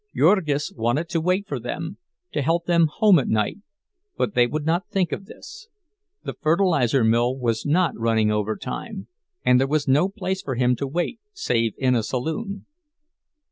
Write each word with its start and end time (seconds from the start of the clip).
Jurgis 0.15 0.73
wanted 0.75 1.09
to 1.09 1.21
wait 1.21 1.47
for 1.47 1.59
them, 1.59 1.99
to 2.33 2.41
help 2.41 2.65
them 2.65 2.87
home 2.87 3.19
at 3.19 3.27
night, 3.27 3.59
but 4.17 4.33
they 4.33 4.47
would 4.47 4.65
not 4.65 4.89
think 4.89 5.11
of 5.11 5.25
this; 5.27 5.67
the 6.23 6.33
fertilizer 6.33 7.03
mill 7.03 7.37
was 7.37 7.67
not 7.67 7.95
running 7.95 8.31
overtime, 8.31 9.09
and 9.45 9.59
there 9.59 9.67
was 9.67 9.87
no 9.87 10.09
place 10.09 10.41
for 10.41 10.55
him 10.55 10.75
to 10.77 10.87
wait 10.87 11.19
save 11.33 11.75
in 11.77 11.93
a 11.93 12.01
saloon. 12.01 12.65